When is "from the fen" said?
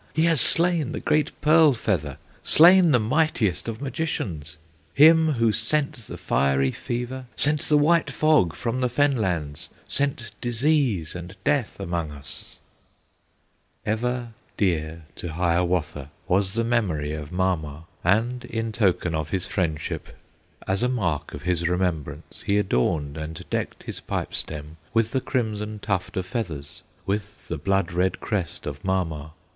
8.55-9.15